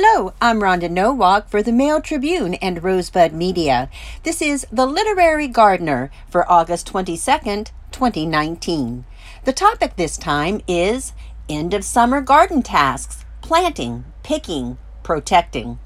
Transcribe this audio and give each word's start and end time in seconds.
Hello, 0.00 0.32
I'm 0.40 0.60
Rhonda 0.60 0.88
Nowak 0.88 1.48
for 1.48 1.60
the 1.60 1.72
Mail 1.72 2.00
Tribune 2.00 2.54
and 2.54 2.84
Rosebud 2.84 3.32
Media. 3.32 3.90
This 4.22 4.40
is 4.40 4.64
The 4.70 4.86
Literary 4.86 5.48
Gardener 5.48 6.12
for 6.30 6.48
August 6.48 6.86
22nd, 6.92 7.72
2019. 7.90 9.04
The 9.44 9.52
topic 9.52 9.96
this 9.96 10.16
time 10.16 10.60
is 10.68 11.14
End 11.48 11.74
of 11.74 11.82
Summer 11.82 12.20
Garden 12.20 12.62
Tasks 12.62 13.24
Planting, 13.40 14.04
Picking, 14.22 14.78
Protecting. 15.02 15.80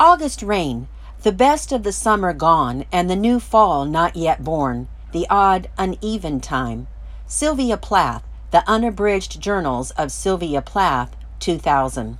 August 0.00 0.42
rain, 0.42 0.88
the 1.22 1.30
best 1.30 1.70
of 1.70 1.82
the 1.82 1.92
summer 1.92 2.32
gone 2.32 2.86
and 2.90 3.10
the 3.10 3.14
new 3.14 3.38
fall 3.38 3.84
not 3.84 4.16
yet 4.16 4.42
born, 4.42 4.88
the 5.12 5.26
odd, 5.28 5.68
uneven 5.76 6.40
time. 6.40 6.86
Sylvia 7.26 7.76
Plath, 7.76 8.24
The 8.52 8.64
Unabridged 8.66 9.38
Journals 9.38 9.90
of 9.98 10.10
Sylvia 10.10 10.62
Plath, 10.62 11.14
2000. 11.40 12.16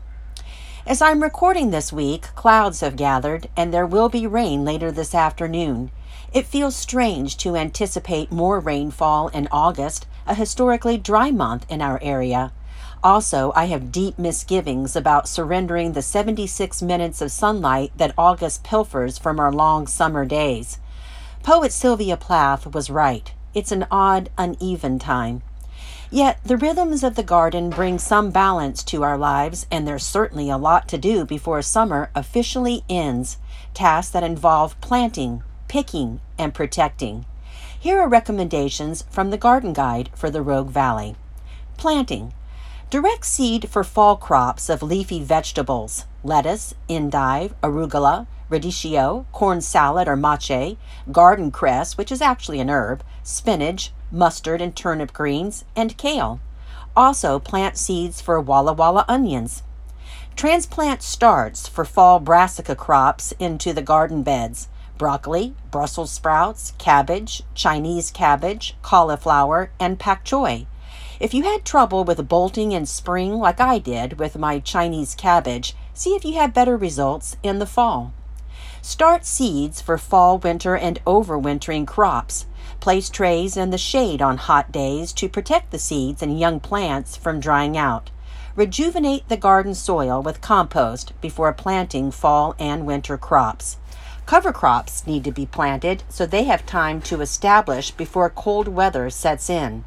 As 0.89 1.03
I'm 1.03 1.23
recording 1.23 1.71
this 1.71 1.93
week, 1.93 2.35
clouds 2.35 2.81
have 2.81 2.97
gathered 2.97 3.51
and 3.55 3.75
there 3.75 3.85
will 3.85 4.09
be 4.09 4.27
rain 4.27 4.65
later 4.65 4.91
this 4.91 5.15
afternoon. 5.15 5.91
It 6.33 6.47
feels 6.47 6.75
strange 6.75 7.37
to 7.39 7.57
anticipate 7.57 8.33
more 8.33 8.59
rainfall 8.59 9.29
in 9.29 9.49
August, 9.53 10.07
a 10.27 10.35
historically 10.35 10.97
dry 10.97 11.31
month 11.31 11.67
in 11.69 11.83
our 11.83 12.01
area. 12.03 12.53
Also, 13.05 13.53
I 13.55 13.67
have 13.67 13.93
deep 13.93 14.19
misgivings 14.19 14.97
about 14.97 15.29
surrendering 15.29 15.93
the 15.93 16.01
76 16.01 16.81
minutes 16.81 17.21
of 17.21 17.33
sunlight 17.33 17.93
that 17.99 18.15
August 18.17 18.65
pilfers 18.65 19.19
from 19.19 19.39
our 19.39 19.53
long 19.53 19.87
summer 19.87 20.25
days. 20.25 20.79
Poet 21.43 21.71
Sylvia 21.71 22.17
Plath 22.17 22.67
was 22.67 22.89
right. 22.89 23.31
It's 23.53 23.73
an 23.73 23.87
odd, 23.91 24.31
uneven 24.39 24.99
time. 24.99 25.43
Yet 26.11 26.39
the 26.43 26.57
rhythms 26.57 27.05
of 27.05 27.17
the 27.17 27.23
garden 27.23 27.69
bring 27.69 27.99
some 27.99 28.31
balance 28.31 28.83
to 28.85 29.03
our 29.03 29.19
lives, 29.19 29.67
and 29.71 29.87
there's 29.87 30.07
certainly 30.07 30.49
a 30.49 30.57
lot 30.57 30.89
to 30.89 30.99
do 30.99 31.27
before 31.27 31.61
summer 31.61 32.11
officially 32.15 32.83
ends. 32.89 33.37
Tasks 33.75 34.11
that 34.13 34.23
involve 34.23 34.81
planting, 34.81 35.43
picking, 35.69 36.21
and 36.39 36.55
protecting. 36.55 37.27
Here 37.79 38.01
are 38.01 38.09
recommendations 38.09 39.05
from 39.11 39.31
the 39.31 39.37
Garden 39.37 39.75
Guide 39.75 40.09
for 40.15 40.31
the 40.31 40.43
Rogue 40.43 40.71
Valley. 40.71 41.15
Planting. 41.77 42.33
Direct 42.89 43.27
seed 43.27 43.69
for 43.69 43.85
fall 43.85 44.17
crops 44.17 44.71
of 44.71 44.83
leafy 44.83 45.23
vegetables 45.23 46.07
lettuce, 46.25 46.75
endive, 46.89 47.55
arugula, 47.63 48.27
radicchio, 48.51 49.27
corn 49.33 49.61
salad 49.61 50.09
or 50.09 50.17
mache, 50.17 50.77
garden 51.13 51.51
cress, 51.51 51.97
which 51.99 52.11
is 52.11 52.23
actually 52.23 52.61
an 52.61 52.71
herb, 52.71 53.03
spinach, 53.23 53.93
mustard 54.11 54.61
and 54.61 54.75
turnip 54.75 55.13
greens, 55.13 55.65
and 55.77 55.97
kale. 55.97 56.41
Also, 56.97 57.39
plant 57.39 57.77
seeds 57.77 58.21
for 58.21 58.41
Walla 58.41 58.73
Walla 58.73 59.05
onions. 59.09 59.63
Transplant 60.37 61.03
starts 61.03 61.69
for 61.69 61.85
fall 61.85 62.21
brassica 62.21 62.77
crops 62.77 63.33
into 63.39 63.73
the 63.73 63.83
garden 63.83 64.23
beds 64.23 64.69
broccoli, 64.99 65.55
Brussels 65.71 66.11
sprouts, 66.11 66.75
cabbage, 66.77 67.43
Chinese 67.55 68.11
cabbage, 68.11 68.77
cauliflower, 68.83 69.71
and 69.79 69.99
pak 69.99 70.25
choi. 70.25 70.67
If 71.21 71.33
you 71.33 71.45
had 71.45 71.65
trouble 71.65 72.05
with 72.05 72.29
bolting 72.29 72.73
in 72.73 72.85
spring 72.87 73.39
like 73.39 73.61
I 73.61 73.79
did 73.79 74.19
with 74.19 74.39
my 74.39 74.59
Chinese 74.59 75.15
cabbage, 75.15 75.75
see 75.95 76.11
if 76.11 76.25
you 76.25 76.35
have 76.35 76.55
better 76.55 76.77
results 76.77 77.37
in 77.43 77.59
the 77.59 77.67
fall. 77.67 78.13
Start 78.83 79.25
seeds 79.25 79.81
for 79.81 79.99
fall, 79.99 80.39
winter, 80.39 80.77
and 80.77 81.05
overwintering 81.05 81.87
crops. 81.87 82.47
Place 82.81 83.11
trays 83.11 83.57
in 83.57 83.71
the 83.71 83.79
shade 83.79 84.23
on 84.23 84.37
hot 84.37 84.71
days 84.71 85.13
to 85.15 85.29
protect 85.29 85.73
the 85.73 85.79
seeds 85.79 86.23
and 86.23 86.39
young 86.39 86.61
plants 86.61 87.17
from 87.17 87.41
drying 87.41 87.77
out. 87.77 88.11
Rejuvenate 88.55 89.29
the 89.29 89.37
garden 89.37 89.75
soil 89.75 90.23
with 90.23 90.41
compost 90.41 91.13
before 91.21 91.53
planting 91.53 92.11
fall 92.11 92.55
and 92.59 92.87
winter 92.87 93.19
crops. 93.19 93.77
Cover 94.27 94.53
crops 94.53 95.07
need 95.07 95.25
to 95.25 95.33
be 95.33 95.47
planted 95.47 96.03
so 96.09 96.27
they 96.27 96.45
have 96.45 96.67
time 96.67 97.01
to 97.03 97.21
establish 97.21 97.91
before 97.91 98.31
cold 98.31 98.69
weather 98.69 99.11
sets 99.11 99.49
in. 99.49 99.85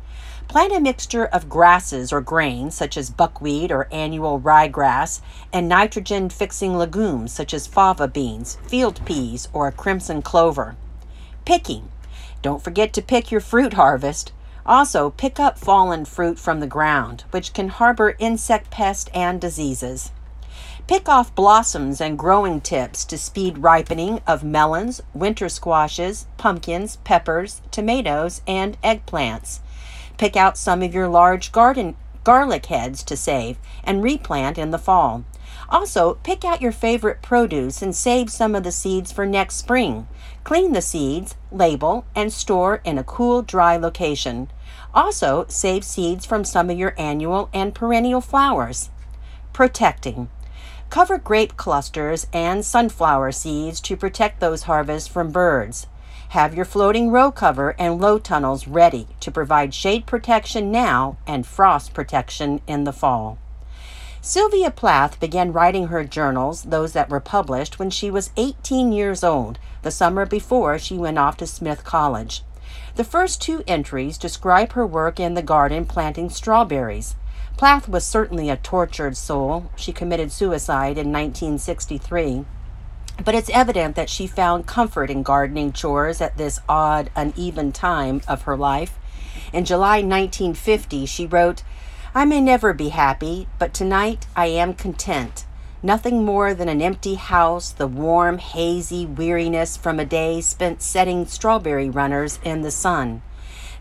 Plant 0.48 0.74
a 0.74 0.80
mixture 0.82 1.26
of 1.26 1.48
grasses 1.48 2.12
or 2.12 2.20
grains, 2.20 2.76
such 2.76 2.98
as 2.98 3.10
buckwheat 3.10 3.72
or 3.72 3.88
annual 3.90 4.40
ryegrass, 4.40 5.22
and 5.54 5.70
nitrogen 5.70 6.30
fixing 6.30 6.78
legumes, 6.78 7.32
such 7.32 7.54
as 7.54 7.68
fava 7.68 8.08
beans, 8.08 8.58
field 8.68 9.00
peas, 9.06 9.48
or 9.54 9.72
crimson 9.72 10.22
clover. 10.22 10.76
Picking. 11.46 11.88
Don't 12.42 12.64
forget 12.64 12.94
to 12.94 13.02
pick 13.02 13.32
your 13.32 13.42
fruit 13.42 13.74
harvest. 13.74 14.32
Also, 14.66 15.10
pick 15.12 15.40
up 15.40 15.58
fallen 15.58 16.06
fruit 16.06 16.40
from 16.40 16.60
the 16.60 16.68
ground, 16.68 17.24
which 17.32 17.54
can 17.54 17.70
harbor 17.70 18.16
insect 18.20 18.70
pests 18.70 19.10
and 19.14 19.42
diseases. 19.42 20.12
Pick 20.88 21.08
off 21.08 21.34
blossoms 21.36 22.02
and 22.02 22.18
growing 22.18 22.60
tips 22.60 23.06
to 23.06 23.18
speed 23.18 23.60
ripening 23.60 24.22
of 24.28 24.44
melons, 24.44 25.02
winter 25.14 25.50
squashes, 25.50 26.26
pumpkins, 26.38 26.98
peppers, 26.98 27.62
tomatoes, 27.72 28.42
and 28.48 28.82
eggplants. 28.82 29.60
Pick 30.18 30.36
out 30.36 30.58
some 30.58 30.82
of 30.82 30.94
your 30.94 31.08
large 31.08 31.52
garden 31.52 31.96
garlic 32.24 32.68
heads 32.68 33.04
to 33.04 33.18
save 33.18 33.58
and 33.84 34.04
replant 34.04 34.58
in 34.58 34.72
the 34.72 34.78
fall. 34.78 35.24
Also, 35.70 36.16
pick 36.24 36.44
out 36.44 36.62
your 36.62 36.72
favorite 36.72 37.22
produce 37.22 37.82
and 37.82 37.96
save 37.96 38.30
some 38.30 38.56
of 38.56 38.64
the 38.64 38.72
seeds 38.72 39.12
for 39.12 39.26
next 39.26 39.56
spring. 39.56 40.08
Clean 40.44 40.74
the 40.74 40.82
seeds, 40.82 41.36
label, 41.52 42.06
and 42.16 42.34
store 42.34 42.82
in 42.84 42.98
a 42.98 43.04
cool, 43.04 43.42
dry 43.42 43.78
location. 43.78 44.50
Also, 44.94 45.46
save 45.48 45.84
seeds 45.84 46.26
from 46.26 46.44
some 46.44 46.70
of 46.70 46.78
your 46.78 46.94
annual 46.98 47.50
and 47.54 47.76
perennial 47.76 48.22
flowers. 48.22 48.90
Protecting. 49.54 50.30
Cover 50.90 51.18
grape 51.18 51.56
clusters 51.56 52.28
and 52.34 52.66
sunflower 52.66 53.32
seeds 53.32 53.80
to 53.82 53.96
protect 53.96 54.40
those 54.40 54.64
harvests 54.64 55.08
from 55.08 55.32
birds. 55.32 55.88
Have 56.30 56.54
your 56.56 56.66
floating 56.66 57.12
row 57.12 57.32
cover 57.32 57.76
and 57.78 58.02
low 58.02 58.18
tunnels 58.18 58.68
ready 58.68 59.08
to 59.20 59.32
provide 59.32 59.74
shade 59.74 60.06
protection 60.06 60.72
now 60.72 61.18
and 61.28 61.46
frost 61.46 61.94
protection 61.94 62.62
in 62.68 62.84
the 62.84 62.94
fall. 62.94 63.38
Sylvia 64.24 64.70
Plath 64.70 65.20
began 65.20 65.52
writing 65.52 65.88
her 65.88 66.04
journals, 66.04 66.62
those 66.62 66.94
that 66.94 67.10
were 67.10 67.20
published, 67.20 67.80
when 67.80 67.90
she 67.90 68.12
was 68.12 68.30
18 68.38 68.92
years 68.92 69.24
old, 69.24 69.58
the 69.82 69.90
summer 69.90 70.28
before 70.28 70.78
she 70.78 70.96
went 70.96 71.18
off 71.18 71.38
to 71.38 71.48
Smith 71.48 71.84
College. 71.84 72.44
The 72.98 73.04
first 73.04 73.42
two 73.42 73.64
entries 73.66 74.20
describe 74.20 74.74
her 74.74 74.86
work 74.86 75.20
in 75.20 75.34
the 75.34 75.42
garden 75.42 75.86
planting 75.86 76.30
strawberries. 76.30 77.16
Plath 77.58 77.90
was 77.90 78.06
certainly 78.06 78.52
a 78.52 78.58
tortured 78.58 79.18
soul. 79.18 79.72
She 79.76 79.92
committed 79.92 80.32
suicide 80.32 81.00
in 81.00 81.12
1963. 81.12 82.46
But 83.26 83.34
it's 83.34 83.50
evident 83.50 83.96
that 83.96 84.10
she 84.10 84.28
found 84.28 84.68
comfort 84.68 85.10
in 85.10 85.24
gardening 85.24 85.74
chores 85.74 86.22
at 86.22 86.38
this 86.38 86.60
odd, 86.70 87.10
uneven 87.16 87.72
time 87.72 88.22
of 88.28 88.44
her 88.44 88.56
life. 88.56 89.00
In 89.52 89.66
July 89.66 89.98
1950, 89.98 91.08
she 91.08 91.26
wrote, 91.26 91.64
I 92.14 92.26
may 92.26 92.42
never 92.42 92.74
be 92.74 92.90
happy, 92.90 93.48
but 93.58 93.74
tonight 93.74 94.28
I 94.36 94.48
am 94.48 94.74
content. 94.74 95.46
Nothing 95.82 96.24
more 96.24 96.54
than 96.54 96.70
an 96.70 96.82
empty 96.82 97.16
house, 97.16 97.72
the 97.72 97.88
warm, 97.88 98.38
hazy 98.38 99.06
weariness 99.06 99.78
from 99.78 100.00
a 100.00 100.06
day 100.06 100.42
spent 100.42 100.82
setting 100.82 101.26
strawberry 101.26 101.90
runners 101.90 102.40
in 102.44 102.62
the 102.62 102.72
sun. 102.72 103.22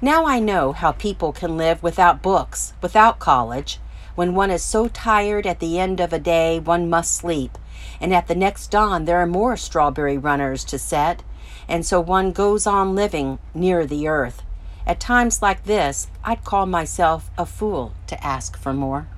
Now 0.00 0.26
I 0.26 0.38
know 0.38 0.72
how 0.72 0.92
people 0.92 1.32
can 1.32 1.56
live 1.56 1.82
without 1.82 2.22
books, 2.22 2.72
without 2.80 3.18
college. 3.18 3.78
When 4.14 4.34
one 4.34 4.50
is 4.50 4.62
so 4.62 4.88
tired 4.88 5.46
at 5.46 5.60
the 5.60 5.78
end 5.78 6.00
of 6.00 6.12
a 6.12 6.18
day, 6.18 6.58
one 6.58 6.88
must 6.88 7.14
sleep 7.14 7.58
and 8.00 8.14
at 8.14 8.28
the 8.28 8.34
next 8.34 8.70
dawn 8.70 9.04
there 9.04 9.18
are 9.18 9.26
more 9.26 9.56
strawberry 9.56 10.18
runners 10.18 10.64
to 10.64 10.78
set, 10.78 11.22
and 11.68 11.84
so 11.84 12.00
one 12.00 12.32
goes 12.32 12.66
on 12.66 12.94
living 12.94 13.38
near 13.54 13.86
the 13.86 14.08
earth. 14.08 14.42
At 14.86 15.00
times 15.00 15.42
like 15.42 15.64
this, 15.64 16.08
I'd 16.24 16.44
call 16.44 16.66
myself 16.66 17.30
a 17.36 17.46
fool 17.46 17.92
to 18.06 18.24
ask 18.24 18.56
for 18.56 18.72
more. 18.72 19.08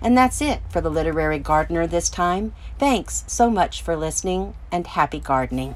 And 0.00 0.16
that's 0.16 0.40
it 0.40 0.60
for 0.68 0.80
the 0.80 0.90
Literary 0.90 1.38
Gardener 1.38 1.86
this 1.86 2.08
time. 2.08 2.54
Thanks 2.78 3.24
so 3.26 3.50
much 3.50 3.82
for 3.82 3.96
listening, 3.96 4.54
and 4.70 4.86
happy 4.86 5.20
gardening. 5.20 5.74